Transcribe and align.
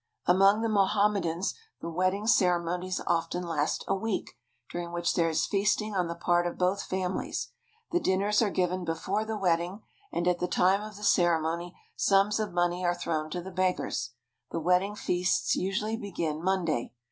Among 0.25 0.61
the 0.61 0.67
Mohammedans 0.67 1.53
the 1.79 1.89
wedding 1.91 2.25
cere 2.25 2.57
monies 2.59 2.99
often 3.05 3.43
last 3.43 3.83
a 3.87 3.93
week, 3.93 4.31
during 4.71 4.91
which 4.91 5.13
there 5.13 5.29
is 5.29 5.45
feasting 5.45 5.93
on 5.95 6.07
the 6.07 6.15
part 6.15 6.47
of 6.47 6.57
both 6.57 6.81
families. 6.81 7.49
The 7.91 7.99
dinners 7.99 8.41
are 8.41 8.49
given 8.49 8.83
before 8.83 9.25
the 9.25 9.37
wedding, 9.37 9.83
and 10.11 10.27
at 10.27 10.39
the 10.39 10.47
time 10.47 10.81
of 10.81 10.95
the 10.97 11.03
ceremony 11.03 11.77
sums 11.95 12.39
of 12.39 12.51
money 12.51 12.83
are 12.83 12.95
thrown 12.95 13.29
to 13.29 13.43
the 13.43 13.51
beggars. 13.51 14.09
The 14.49 14.59
wedding 14.59 14.95
feasts 14.95 15.55
usually 15.55 15.97
begin 15.97 16.41
Monday. 16.41 16.93